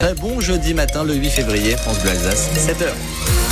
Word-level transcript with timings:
Très 0.00 0.14
bon 0.14 0.38
jeudi 0.38 0.74
matin, 0.74 1.02
le 1.02 1.12
8 1.12 1.28
février, 1.28 1.76
France 1.76 1.98
Bleu 1.98 2.10
Alsace, 2.10 2.50
7h. 2.54 3.47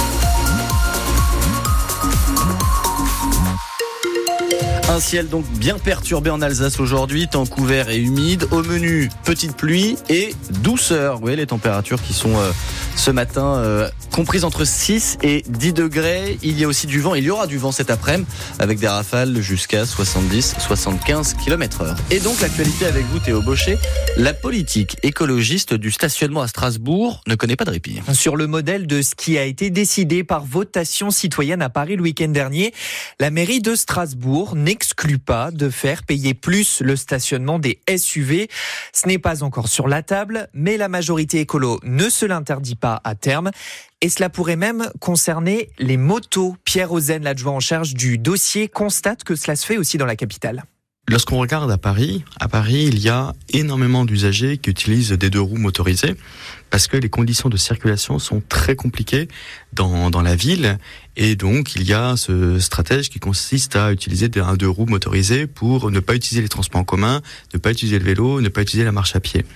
Un 4.88 5.00
ciel 5.00 5.28
donc 5.28 5.44
bien 5.58 5.80
perturbé 5.80 6.30
en 6.30 6.40
Alsace 6.40 6.78
aujourd'hui, 6.78 7.26
temps 7.26 7.44
couvert 7.44 7.90
et 7.90 7.98
humide. 7.98 8.46
Au 8.52 8.62
menu, 8.62 9.10
petite 9.24 9.56
pluie 9.56 9.96
et 10.08 10.32
douceur. 10.62 11.16
Vous 11.16 11.22
voyez 11.22 11.36
les 11.36 11.46
températures 11.46 12.00
qui 12.00 12.12
sont 12.12 12.36
euh, 12.36 12.52
ce 12.94 13.10
matin 13.10 13.56
euh, 13.56 13.90
comprises 14.12 14.44
entre 14.44 14.64
6 14.64 15.18
et 15.24 15.42
10 15.48 15.72
degrés. 15.72 16.38
Il 16.44 16.58
y 16.58 16.62
a 16.62 16.68
aussi 16.68 16.86
du 16.86 17.00
vent. 17.00 17.16
Il 17.16 17.24
y 17.24 17.30
aura 17.30 17.48
du 17.48 17.58
vent 17.58 17.72
cet 17.72 17.90
après-midi 17.90 18.30
avec 18.60 18.78
des 18.78 18.86
rafales 18.86 19.40
jusqu'à 19.40 19.82
70-75 19.82 21.36
km 21.36 21.82
heure. 21.82 21.96
Et 22.12 22.20
donc 22.20 22.40
l'actualité 22.40 22.86
avec 22.86 23.04
vous 23.06 23.18
Théo 23.18 23.42
Baucher. 23.42 23.78
La 24.16 24.34
politique 24.34 24.96
écologiste 25.02 25.74
du 25.74 25.90
stationnement 25.90 26.42
à 26.42 26.48
Strasbourg 26.48 27.22
ne 27.26 27.34
connaît 27.34 27.56
pas 27.56 27.64
de 27.64 27.70
répit. 27.70 28.00
Sur 28.12 28.36
le 28.36 28.46
modèle 28.46 28.86
de 28.86 29.02
ce 29.02 29.16
qui 29.16 29.36
a 29.36 29.44
été 29.44 29.70
décidé 29.70 30.22
par 30.22 30.44
votation 30.44 31.10
citoyenne 31.10 31.60
à 31.60 31.68
Paris 31.68 31.96
le 31.96 32.02
week-end 32.02 32.28
dernier, 32.28 32.72
la 33.18 33.30
mairie 33.30 33.60
de 33.60 33.74
Strasbourg 33.74 34.54
n'exclut 34.76 35.18
pas 35.18 35.50
de 35.50 35.70
faire 35.70 36.02
payer 36.02 36.34
plus 36.34 36.82
le 36.82 36.96
stationnement 36.96 37.58
des 37.58 37.80
SUV. 37.88 38.50
Ce 38.92 39.08
n'est 39.08 39.18
pas 39.18 39.42
encore 39.42 39.68
sur 39.68 39.88
la 39.88 40.02
table, 40.02 40.50
mais 40.52 40.76
la 40.76 40.88
majorité 40.88 41.40
écolo 41.40 41.80
ne 41.82 42.10
se 42.10 42.26
l'interdit 42.26 42.74
pas 42.74 43.00
à 43.02 43.14
terme. 43.14 43.52
Et 44.02 44.10
cela 44.10 44.28
pourrait 44.28 44.56
même 44.56 44.90
concerner 45.00 45.70
les 45.78 45.96
motos. 45.96 46.56
Pierre 46.64 46.92
Ozen, 46.92 47.24
l'adjoint 47.24 47.54
en 47.54 47.60
charge 47.60 47.94
du 47.94 48.18
dossier, 48.18 48.68
constate 48.68 49.24
que 49.24 49.34
cela 49.34 49.56
se 49.56 49.64
fait 49.64 49.78
aussi 49.78 49.96
dans 49.96 50.04
la 50.04 50.14
capitale. 50.14 50.64
Lorsqu'on 51.08 51.38
regarde 51.38 51.70
à 51.70 51.78
Paris, 51.78 52.24
à 52.40 52.48
Paris, 52.48 52.86
il 52.88 52.98
y 52.98 53.08
a 53.08 53.32
énormément 53.50 54.04
d'usagers 54.04 54.58
qui 54.58 54.70
utilisent 54.70 55.12
des 55.12 55.30
deux 55.30 55.40
roues 55.40 55.56
motorisées 55.56 56.16
parce 56.68 56.88
que 56.88 56.96
les 56.96 57.08
conditions 57.08 57.48
de 57.48 57.56
circulation 57.56 58.18
sont 58.18 58.42
très 58.48 58.74
compliquées 58.74 59.28
dans, 59.72 60.10
dans 60.10 60.20
la 60.20 60.34
ville 60.34 60.78
et 61.16 61.36
donc 61.36 61.76
il 61.76 61.84
y 61.84 61.92
a 61.92 62.16
ce 62.16 62.58
stratège 62.58 63.08
qui 63.08 63.20
consiste 63.20 63.76
à 63.76 63.92
utiliser 63.92 64.28
un 64.40 64.56
deux 64.56 64.68
roues 64.68 64.86
motorisées 64.86 65.46
pour 65.46 65.92
ne 65.92 66.00
pas 66.00 66.16
utiliser 66.16 66.42
les 66.42 66.48
transports 66.48 66.80
en 66.80 66.84
commun, 66.84 67.22
ne 67.54 67.58
pas 67.60 67.70
utiliser 67.70 68.00
le 68.00 68.04
vélo, 68.04 68.40
ne 68.40 68.48
pas 68.48 68.62
utiliser 68.62 68.84
la 68.84 68.90
marche 68.90 69.14
à 69.14 69.20
pied. 69.20 69.46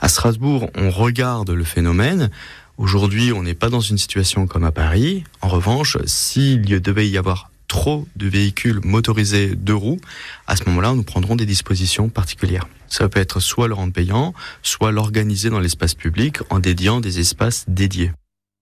À 0.00 0.08
Strasbourg, 0.08 0.70
on 0.74 0.90
regarde 0.90 1.50
le 1.50 1.64
phénomène. 1.64 2.30
Aujourd'hui, 2.78 3.32
on 3.32 3.44
n'est 3.44 3.54
pas 3.54 3.70
dans 3.70 3.80
une 3.80 3.96
situation 3.96 4.48
comme 4.48 4.64
à 4.64 4.72
Paris. 4.72 5.22
En 5.40 5.48
revanche, 5.48 5.98
s'il 6.04 6.62
devait 6.62 7.08
y 7.08 7.16
avoir 7.16 7.52
trop 7.68 8.06
de 8.16 8.28
véhicules 8.28 8.80
motorisés 8.84 9.56
deux 9.56 9.74
roues, 9.74 10.00
à 10.46 10.56
ce 10.56 10.64
moment-là, 10.66 10.94
nous 10.94 11.02
prendrons 11.02 11.36
des 11.36 11.46
dispositions 11.46 12.08
particulières. 12.08 12.66
Ça 12.88 13.08
peut 13.08 13.20
être 13.20 13.40
soit 13.40 13.68
le 13.68 13.74
rendre 13.74 13.92
payant, 13.92 14.34
soit 14.62 14.92
l'organiser 14.92 15.50
dans 15.50 15.60
l'espace 15.60 15.94
public 15.94 16.38
en 16.50 16.58
dédiant 16.58 17.00
des 17.00 17.18
espaces 17.18 17.64
dédiés. 17.68 18.12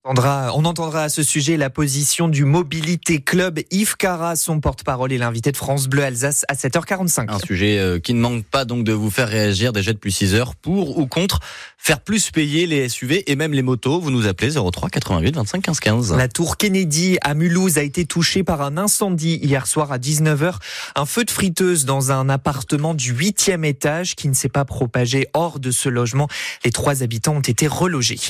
On 0.06 0.66
entendra 0.66 1.04
à 1.04 1.08
ce 1.08 1.22
sujet 1.22 1.56
la 1.56 1.70
position 1.70 2.28
du 2.28 2.44
Mobilité 2.44 3.22
Club. 3.22 3.60
Yves 3.70 3.96
Cara, 3.96 4.36
son 4.36 4.60
porte-parole, 4.60 5.12
et 5.12 5.18
l'invité 5.18 5.50
de 5.50 5.56
France 5.56 5.86
Bleu 5.88 6.04
Alsace 6.04 6.44
à 6.48 6.54
7h45. 6.54 7.32
Un 7.32 7.38
sujet 7.38 7.78
euh, 7.78 7.98
qui 7.98 8.12
ne 8.12 8.20
manque 8.20 8.44
pas 8.44 8.66
donc 8.66 8.84
de 8.84 8.92
vous 8.92 9.08
faire 9.08 9.28
réagir 9.28 9.72
déjà 9.72 9.94
depuis 9.94 10.12
6 10.12 10.34
heures 10.34 10.56
pour 10.56 10.98
ou 10.98 11.06
contre 11.06 11.40
faire 11.78 12.00
plus 12.00 12.30
payer 12.30 12.66
les 12.66 12.88
SUV 12.88 13.30
et 13.30 13.34
même 13.34 13.54
les 13.54 13.62
motos. 13.62 13.98
Vous 13.98 14.10
nous 14.10 14.26
appelez 14.26 14.52
03 14.52 14.90
88 14.90 15.36
25 15.36 15.62
15 15.62 15.80
15. 15.80 16.12
La 16.14 16.28
tour 16.28 16.58
Kennedy 16.58 17.16
à 17.22 17.32
Mulhouse 17.32 17.78
a 17.78 17.82
été 17.82 18.04
touchée 18.04 18.42
par 18.42 18.60
un 18.60 18.76
incendie 18.76 19.38
hier 19.42 19.66
soir 19.66 19.90
à 19.90 19.96
19h. 19.96 20.56
Un 20.96 21.06
feu 21.06 21.24
de 21.24 21.30
friteuse 21.30 21.86
dans 21.86 22.12
un 22.12 22.28
appartement 22.28 22.92
du 22.92 23.14
8e 23.14 23.64
étage 23.64 24.16
qui 24.16 24.28
ne 24.28 24.34
s'est 24.34 24.50
pas 24.50 24.66
propagé 24.66 25.28
hors 25.32 25.60
de 25.60 25.70
ce 25.70 25.88
logement. 25.88 26.28
Les 26.62 26.72
trois 26.72 27.02
habitants 27.02 27.36
ont 27.36 27.40
été 27.40 27.66
relogés. 27.66 28.20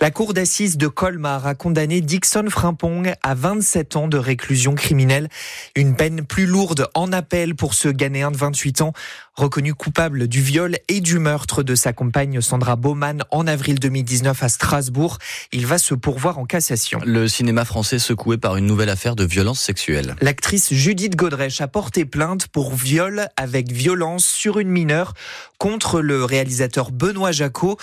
La 0.00 0.10
cour 0.10 0.34
d'assises 0.34 0.76
de 0.76 0.88
Colmar 1.20 1.46
a 1.46 1.54
condamné 1.54 2.00
Dixon 2.00 2.46
Frimpong 2.48 3.12
à 3.22 3.34
27 3.34 3.96
ans 3.96 4.08
de 4.08 4.16
réclusion 4.16 4.74
criminelle. 4.74 5.28
Une 5.76 5.94
peine 5.94 6.24
plus 6.24 6.46
lourde 6.46 6.88
en 6.94 7.12
appel 7.12 7.54
pour 7.54 7.74
ce 7.74 7.88
Ghanéen 7.88 8.30
de 8.30 8.38
28 8.38 8.80
ans 8.80 8.94
reconnu 9.34 9.74
coupable 9.74 10.28
du 10.28 10.40
viol 10.40 10.76
et 10.88 11.00
du 11.00 11.18
meurtre 11.18 11.62
de 11.62 11.74
sa 11.74 11.92
compagne 11.92 12.40
Sandra 12.40 12.76
Baumann 12.76 13.22
en 13.30 13.46
avril 13.46 13.78
2019 13.78 14.42
à 14.42 14.48
Strasbourg. 14.48 15.18
Il 15.52 15.66
va 15.66 15.78
se 15.78 15.94
pourvoir 15.94 16.38
en 16.38 16.44
cassation. 16.44 17.00
Le 17.04 17.26
cinéma 17.28 17.64
français 17.64 17.98
secoué 17.98 18.36
par 18.36 18.56
une 18.56 18.66
nouvelle 18.66 18.90
affaire 18.90 19.16
de 19.16 19.24
violence 19.24 19.60
sexuelle. 19.60 20.14
L'actrice 20.20 20.72
Judith 20.72 21.16
Godrèche 21.16 21.60
a 21.60 21.68
porté 21.68 22.04
plainte 22.04 22.48
pour 22.48 22.74
viol 22.74 23.28
avec 23.36 23.72
violence 23.72 24.26
sur 24.26 24.58
une 24.58 24.68
mineure 24.68 25.14
contre 25.60 26.00
le 26.00 26.24
réalisateur 26.24 26.90
Benoît 26.90 27.30
Jacot. 27.30 27.76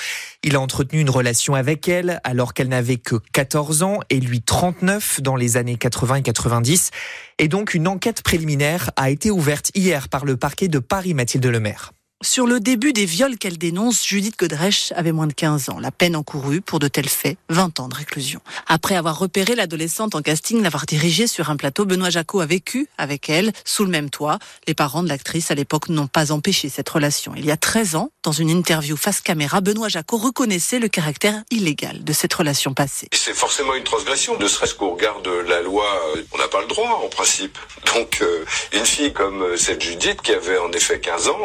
Il 0.44 0.56
a 0.56 0.60
entretenu 0.60 1.00
une 1.00 1.12
relation 1.12 1.54
avec 1.54 1.88
elle 1.88 2.20
alors 2.24 2.54
qu'elle 2.54 2.70
n'avait 2.70 2.98
que 2.98 3.16
14 3.32 3.84
ans 3.84 4.00
et 4.10 4.20
lui 4.20 4.42
39 4.42 5.22
dans 5.22 5.36
les 5.36 5.56
années 5.56 5.78
80 5.78 6.16
et 6.16 6.22
90. 6.24 6.92
Et 7.38 7.48
donc 7.48 7.76
une 7.76 7.88
enquête 7.88 8.24
préliminaire 8.24 8.90
a 8.96 9.12
été 9.12 9.30
ouverte 9.30 9.72
hier 9.76 10.10
par 10.10 10.26
le 10.26 10.38
parquet 10.38 10.68
de 10.68 10.80
Paris 10.80 11.14
Mathilde 11.14 11.46
Lemaire. 11.46 11.94
Sur 12.24 12.48
le 12.48 12.60
début 12.60 12.94
des 12.94 13.06
viols 13.06 13.38
qu'elle 13.38 13.60
dénonce, 13.60 14.04
Judith 14.04 14.40
Godrèche 14.40 14.92
avait 14.96 15.12
moins 15.12 15.28
de 15.28 15.34
15 15.34 15.70
ans. 15.70 15.80
La 15.80 15.92
peine 15.92 16.16
encourue 16.16 16.62
pour 16.62 16.80
de 16.80 16.88
tels 16.88 17.10
faits, 17.10 17.38
20 17.50 17.80
ans 17.80 17.90
de 17.90 17.94
réclusion. 17.94 18.40
Après 18.66 18.96
avoir 18.96 19.20
repéré 19.20 19.54
l'adolescente 19.54 20.16
en 20.16 20.24
casting, 20.24 20.64
l'avoir 20.64 20.88
dirigée 20.88 21.28
sur 21.28 21.52
un 21.52 21.58
plateau, 21.58 21.86
Benoît 21.86 22.10
Jacot 22.10 22.40
a 22.40 22.48
vécu 22.48 22.88
avec 22.98 23.30
elle, 23.30 23.54
sous 23.66 23.86
le 23.86 23.92
même 23.92 24.10
toit. 24.10 24.40
Les 24.66 24.74
parents 24.74 25.04
de 25.04 25.10
l'actrice 25.10 25.52
à 25.52 25.56
l'époque 25.56 25.90
n'ont 25.90 26.08
pas 26.08 26.32
empêché 26.32 26.70
cette 26.70 26.90
relation. 26.90 27.34
Il 27.38 27.46
y 27.46 27.52
a 27.52 27.58
13 27.58 27.96
ans, 27.96 28.10
dans 28.24 28.32
une 28.32 28.50
interview 28.50 28.98
face 28.98 29.22
caméra, 29.22 29.62
Benoît 29.62 29.88
Jacot 29.88 30.18
reconnaissait 30.18 30.80
le 30.80 30.88
caractère 30.88 31.44
illégal 31.52 32.04
de 32.04 32.14
cette 32.14 32.34
relation 32.34 32.74
passée. 32.74 33.10
C'est 33.14 33.36
forcément 33.36 33.76
une 33.76 33.84
transgression, 33.84 34.40
ne 34.40 34.48
serait-ce 34.48 34.74
qu'au 34.74 34.96
regard 34.96 35.22
de 35.22 35.30
la 35.30 35.62
loi, 35.62 35.86
euh, 36.16 36.24
on 36.34 36.40
n'a 36.40 36.48
pas 36.48 36.62
le 36.62 36.68
droit 36.68 37.00
en 37.06 37.10
principe. 37.10 37.60
Donc 37.94 38.24
euh, 38.24 38.44
une 38.74 38.88
fille 38.88 39.14
comme 39.14 39.44
euh, 39.44 39.56
cette 39.56 39.84
Judith 39.84 40.24
qui 40.24 40.32
avait 40.32 40.58
en 40.58 40.72
effet 40.72 41.00
15 41.00 41.28
ans, 41.28 41.38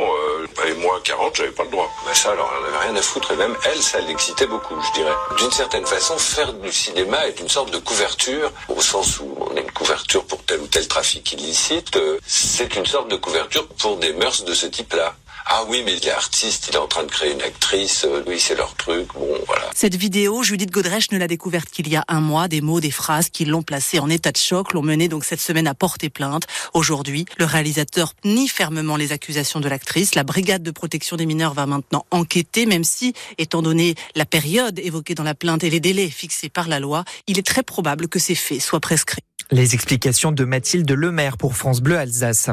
et 0.67 0.75
moi 0.75 1.01
40, 1.05 1.37
j'avais 1.37 1.51
pas 1.51 1.65
le 1.65 1.71
droit. 1.71 1.91
Mais 2.07 2.15
ça, 2.15 2.31
alors, 2.31 2.53
elle 2.59 2.75
avait 2.75 2.87
rien 2.87 2.97
à 2.97 3.03
foutre. 3.03 3.33
Et 3.33 3.37
même 3.37 3.57
elle, 3.65 3.83
ça 3.83 4.01
l'excitait 4.01 4.47
beaucoup, 4.47 4.75
je 4.81 5.01
dirais. 5.01 5.15
D'une 5.39 5.51
certaine 5.51 5.87
façon, 5.87 6.19
faire 6.19 6.53
du 6.53 6.73
cinéma 6.73 7.27
est 7.27 7.41
une 7.41 7.49
sorte 7.49 7.71
de 7.71 7.79
couverture, 7.79 8.51
au 8.69 8.81
sens 8.81 9.21
où 9.21 9.35
on 9.41 9.57
a 9.57 9.61
une 9.61 9.71
couverture 9.71 10.25
pour 10.25 10.43
tel 10.45 10.61
ou 10.61 10.67
tel 10.67 10.87
trafic 10.89 11.33
illicite. 11.33 11.99
C'est 12.27 12.75
une 12.77 12.87
sorte 12.87 13.09
de 13.09 13.17
couverture 13.17 13.67
pour 13.67 13.97
des 13.97 14.13
mœurs 14.13 14.45
de 14.45 14.55
ce 14.55 14.67
type-là. 14.67 15.15
Ah 15.47 15.65
oui, 15.69 15.83
mais 15.85 15.97
il 15.97 16.07
est 16.07 16.13
artiste, 16.13 16.69
il 16.69 16.75
est 16.75 16.79
en 16.79 16.87
train 16.87 17.05
de 17.05 17.11
créer 17.11 17.33
une 17.33 17.43
actrice, 17.43 18.05
euh, 18.05 18.23
oui, 18.27 18.39
c'est 18.39 18.55
leur 18.55 18.75
truc, 18.75 19.09
bon, 19.15 19.27
voilà. 19.47 19.71
Cette 19.75 19.97
vidéo, 19.97 20.43
Judith 20.43 20.71
Godrèche 20.71 21.11
ne 21.11 21.19
l'a 21.19 21.27
découverte 21.27 21.69
qu'il 21.71 21.89
y 21.89 21.97
a 21.97 22.05
un 22.09 22.21
mois. 22.21 22.47
Des 22.49 22.61
mots, 22.61 22.81
des 22.81 22.91
phrases 22.91 23.29
qui 23.31 23.45
l'ont 23.45 23.63
placée 23.63 23.99
en 23.99 24.09
état 24.09 24.33
de 24.33 24.37
choc, 24.37 24.73
l'ont 24.73 24.83
mené 24.83 25.09
donc 25.09 25.25
cette 25.25 25.41
semaine 25.41 25.67
à 25.67 25.75
porter 25.75 26.11
plainte. 26.11 26.47
Aujourd'hui, 26.75 27.25
le 27.39 27.45
réalisateur 27.45 28.13
nie 28.25 28.49
fermement 28.49 28.97
les 28.97 29.13
accusations 29.13 29.61
de 29.61 29.69
l'actrice. 29.69 30.15
La 30.15 30.25
brigade 30.25 30.63
de 30.63 30.71
protection 30.71 31.17
des 31.17 31.27
mineurs 31.27 31.55
va 31.55 31.67
maintenant 31.67 32.07
enquêter, 32.11 32.67
même 32.67 32.85
si, 32.85 33.15
étant 33.39 33.63
donné 33.63 33.95
la 34.15 34.27
période 34.27 34.79
évoquée 34.79 35.15
dans 35.15 35.25
la 35.25 35.35
plainte 35.35 35.65
et 35.65 35.71
les 35.71 35.81
délais 35.81 36.09
fixés 36.09 36.49
par 36.49 36.69
la 36.69 36.81
loi, 36.81 37.05
il 37.27 37.39
est 37.39 37.47
très 37.47 37.63
probable 37.63 38.09
que 38.09 38.19
ces 38.19 38.35
faits 38.35 38.61
soient 38.61 38.81
prescrits. 38.81 39.25
Les 39.53 39.75
explications 39.75 40.33
de 40.33 40.45
Mathilde 40.47 40.91
Lemaire 40.91 41.37
pour 41.37 41.57
France 41.57 41.83
Bleu 41.83 41.99
Alsace. 41.99 42.49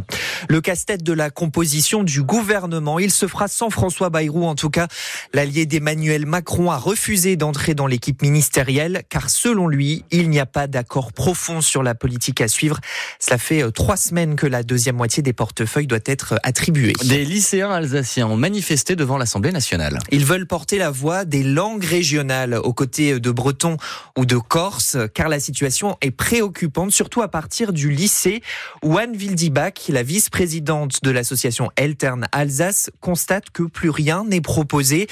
Le 0.50 0.60
casse-tête 0.60 1.02
de 1.02 1.14
la 1.14 1.30
composition 1.30 2.04
du 2.04 2.24
gouvernement, 2.24 3.00
il 3.00 3.10
se 3.10 3.26
fera 3.26 3.48
sans 3.48 3.70
François 3.70 4.10
Bayrou. 4.10 4.46
En 4.46 4.56
tout 4.56 4.70
cas, 4.70 4.90
l'allié 5.34 5.66
d'Emmanuel 5.66 6.26
Macron 6.26 6.72
a 6.72 6.78
refusé 6.78 7.38
d'entrer 7.38 7.74
dans 7.74 7.88
l'équipe 7.88 8.22
ministérielle 8.22 9.04
car 9.08 9.30
selon 9.30 9.70
lui, 9.70 10.04
il 10.12 10.30
n'y 10.30 10.42
a 10.42 10.46
pas 10.46 10.68
d'accord 10.68 11.14
profond 11.14 11.62
sur 11.62 11.84
la 11.84 11.96
politique 11.96 12.42
à 12.42 12.50
suivre. 12.50 12.82
Cela 13.18 13.38
fait 13.38 13.64
euh, 13.64 13.72
trois 13.72 13.96
semaines 13.96 14.36
que 14.36 14.46
la 14.46 14.64
deuxième 14.64 14.98
moitié 14.98 15.24
des 15.24 15.32
portefeuilles 15.32 15.88
doit 15.88 16.00
être 16.06 16.38
attribuée. 16.44 16.92
Des 17.06 17.24
lycéens 17.24 17.72
alsaciens 17.72 18.28
ont 18.28 18.36
manifesté 18.36 18.98
devant 18.98 19.18
l'Assemblée 19.18 19.54
nationale. 19.54 20.00
Ils 20.12 20.26
veulent 20.26 20.48
porter 20.48 20.78
la 20.78 20.92
voix 20.92 21.24
des 21.24 21.44
langues 21.44 21.86
régionales 21.86 22.56
aux 22.56 22.74
côtés 22.74 23.22
de 23.22 23.32
Breton 23.32 23.78
ou 24.18 24.26
de 24.26 24.36
Corse 24.36 24.98
car 25.14 25.30
la 25.30 25.40
situation 25.40 25.96
est 26.02 26.12
préoccupante 26.12 26.89
surtout 26.92 27.22
à 27.22 27.28
partir 27.28 27.74
du 27.74 27.90
lycée 27.90 28.42
où 28.84 28.98
Anne 28.98 29.16
Wildibach, 29.16 29.88
la 29.90 30.04
vice-présidente 30.04 31.04
de 31.04 31.12
l'association 31.12 31.72
Eltern 31.76 32.28
Alsace, 32.32 32.90
constate 33.02 33.50
que 33.52 33.64
plus 33.64 33.90
rien 33.90 34.24
n'est 34.24 34.42
proposé 34.42 35.08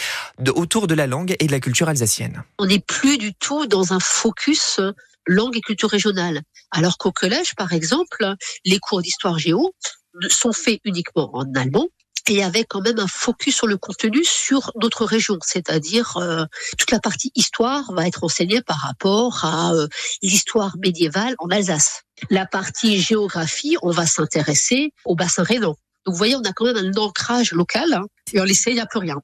autour 0.56 0.88
de 0.88 0.94
la 0.94 1.08
langue 1.08 1.36
et 1.40 1.48
de 1.48 1.52
la 1.52 1.60
culture 1.60 1.90
alsacienne. 1.90 2.44
On 2.60 2.66
n'est 2.66 2.80
plus 2.80 3.18
du 3.18 3.34
tout 3.34 3.66
dans 3.68 3.94
un 3.94 4.00
focus 4.00 4.80
langue 5.28 5.58
et 5.58 5.62
culture 5.62 5.90
régionale. 5.90 6.42
Alors 6.72 6.98
qu'au 6.98 7.12
collège, 7.12 7.56
par 7.56 7.74
exemple, 7.74 8.36
les 8.66 8.80
cours 8.80 9.02
d'histoire 9.02 9.40
géo 9.40 9.74
sont 10.30 10.54
faits 10.54 10.80
uniquement 10.84 11.30
en 11.34 11.46
allemand 11.56 11.88
et 12.30 12.44
avec 12.44 12.68
quand 12.70 12.82
même 12.82 13.00
un 13.00 13.08
focus 13.08 13.56
sur 13.56 13.68
le 13.68 13.78
contenu 13.78 14.24
sur 14.24 14.72
d'autres 14.76 15.06
régions, 15.06 15.38
c'est-à-dire 15.42 16.18
euh, 16.18 16.46
toute 16.78 16.92
la 16.92 17.00
partie 17.00 17.32
histoire 17.36 17.92
va 17.94 18.08
être 18.08 18.24
enseignée 18.24 18.62
par 18.62 18.78
rapport 18.78 19.46
à 19.46 19.74
euh, 19.74 19.88
l'histoire 20.22 20.76
médiévale 20.78 21.36
en 21.40 21.50
Alsace. 21.50 22.04
La 22.30 22.46
partie 22.46 23.00
géographie, 23.00 23.78
on 23.82 23.92
va 23.92 24.06
s'intéresser 24.06 24.92
au 25.06 25.16
bassin 25.16 25.44
rhénan. 25.44 25.76
Donc 26.06 26.14
vous 26.14 26.18
voyez, 26.18 26.36
on 26.36 26.42
a 26.42 26.54
quand 26.54 26.66
même 26.66 26.78
un 26.78 26.98
ancrage 26.98 27.52
local. 27.52 27.94
Hein, 27.94 28.06
et 28.34 28.40
au 28.40 28.46
lycée, 28.46 28.72
il 28.72 28.76
n'y 28.76 28.82
a 28.82 28.86
plus 28.86 29.00
rien. 29.00 29.18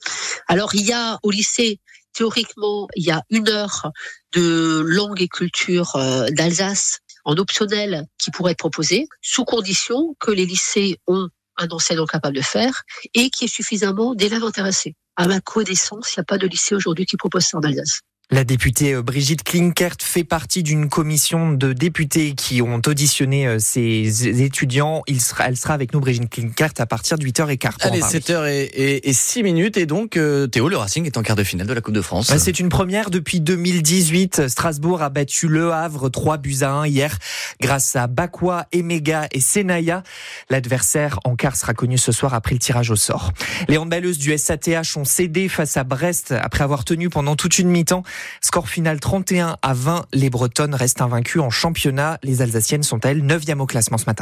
Alors 0.48 0.76
il 0.76 0.86
y 0.86 0.94
a 0.94 1.18
au 1.24 1.32
lycée 1.32 1.80
Théoriquement, 2.14 2.88
il 2.96 3.06
y 3.06 3.12
a 3.12 3.24
une 3.32 3.50
heure 3.50 3.92
de 4.34 4.84
langue 4.86 5.22
et 5.22 5.28
culture 5.28 5.96
euh, 5.96 6.28
d'Alsace 6.30 7.00
en 7.26 7.36
optionnel 7.38 8.06
qui 8.20 8.30
pourrait 8.30 8.52
être 8.52 8.60
proposée, 8.60 9.08
sous 9.22 9.46
condition 9.46 10.16
que 10.20 10.30
les 10.30 10.46
lycées 10.46 11.00
ont 11.08 11.30
un 11.58 11.68
enseignant 11.70 12.06
capable 12.06 12.36
de 12.36 12.42
faire 12.42 12.84
et 13.14 13.30
qui 13.30 13.46
est 13.46 13.48
suffisamment 13.48 14.16
d'élèves 14.16 14.44
intéressés. 14.44 14.96
À 15.16 15.28
ma 15.28 15.40
connaissance, 15.42 16.14
il 16.16 16.20
n'y 16.20 16.22
a 16.22 16.26
pas 16.26 16.38
de 16.38 16.48
lycée 16.48 16.76
aujourd'hui 16.76 17.06
qui 17.06 17.18
propose 17.18 17.44
ça 17.44 17.58
en 17.58 17.62
Alsace. 17.62 18.02
La 18.34 18.44
députée 18.44 18.96
euh, 18.96 19.04
Brigitte 19.04 19.44
Klinkert 19.44 19.98
fait 20.02 20.24
partie 20.24 20.64
d'une 20.64 20.90
commission 20.90 21.52
de 21.52 21.72
députés 21.72 22.34
qui 22.34 22.64
ont 22.64 22.82
auditionné 22.84 23.46
euh, 23.46 23.58
ces 23.60 24.42
étudiants. 24.42 25.04
Il 25.06 25.22
sera, 25.22 25.50
elle 25.50 25.56
sera 25.56 25.76
avec 25.76 25.94
nous, 25.94 26.00
Brigitte 26.00 26.32
Klinkert, 26.32 26.72
à 26.80 26.88
partir 26.88 27.20
de 27.20 27.24
8h15. 27.28 27.74
Allez, 27.82 28.00
7h 28.00 28.48
et, 28.50 29.14
6 29.14 29.44
minutes. 29.44 29.78
Et 29.78 29.86
donc, 29.86 30.18
euh, 30.18 30.48
Théo, 30.48 30.68
le 30.68 30.78
Racing 30.78 31.06
est 31.06 31.16
en 31.16 31.22
quart 31.22 31.36
de 31.36 31.44
finale 31.44 31.68
de 31.68 31.74
la 31.74 31.82
Coupe 31.82 31.94
de 31.94 32.02
France. 32.02 32.36
C'est 32.36 32.60
une 32.60 32.70
première 32.70 33.12
depuis 33.12 33.40
2018. 33.40 34.48
Strasbourg 34.48 35.04
a 35.04 35.10
battu 35.10 35.48
Le 35.48 35.72
Havre 35.72 36.10
3 36.10 36.38
buts 36.38 36.58
à 36.62 36.72
1 36.72 36.88
hier 36.88 37.20
grâce 37.62 37.96
à 37.96 38.08
Bakwa, 38.08 38.66
Emega 38.72 39.28
et 39.32 39.42
Senaya. 39.42 40.02
L'adversaire 40.50 41.20
en 41.24 41.36
quart 41.36 41.56
sera 41.56 41.76
connu 41.76 42.00
ce 42.00 42.12
soir 42.12 42.34
après 42.34 42.56
le 42.56 42.60
tirage 42.60 42.90
au 42.90 42.96
sort. 42.96 43.32
Les 43.68 43.78
handballeuses 43.78 44.18
du 44.18 44.36
SATH 44.36 44.98
ont 44.98 45.06
cédé 45.06 45.50
face 45.50 45.78
à 45.78 45.84
Brest 45.84 46.32
après 46.32 46.64
avoir 46.64 46.84
tenu 46.84 47.10
pendant 47.10 47.36
toute 47.36 47.60
une 47.60 47.70
mi-temps. 47.70 48.02
Score 48.42 48.70
final 48.70 49.00
31 49.00 49.58
à 49.62 49.74
20. 49.74 50.06
Les 50.14 50.30
Bretonnes 50.30 50.76
restent 50.76 51.02
invaincues 51.02 51.40
en 51.40 51.50
championnat. 51.50 52.20
Les 52.24 52.42
Alsaciennes 52.42 52.84
sont 52.84 53.00
elles 53.00 53.24
9e 53.26 53.60
au 53.60 53.66
classement 53.66 53.98
ce 53.98 54.06
matin. 54.06 54.22